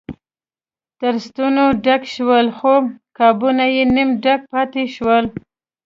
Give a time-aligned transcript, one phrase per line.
[0.99, 2.73] تر ستوني ډک شول خو
[3.17, 5.25] قابونه یې نیم ډک پاتې شول.